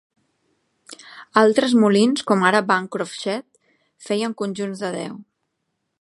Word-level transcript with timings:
Altres 1.41 1.75
molins, 1.83 2.25
com 2.31 2.47
ara 2.51 2.63
Bancroft 2.71 3.19
Shed, 3.25 3.47
feien 4.09 4.37
conjunts 4.41 4.83
de 4.87 4.93
deu. 5.01 5.25